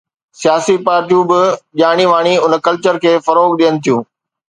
سياسي 0.41 0.75
پارٽيون 0.87 1.21
به 1.31 1.39
ڄاڻي 1.79 2.05
واڻي 2.11 2.35
ان 2.43 2.51
ڪلچر 2.65 2.95
کي 3.03 3.11
فروغ 3.25 3.49
ڏين 3.59 3.73
ٿيون. 3.83 3.99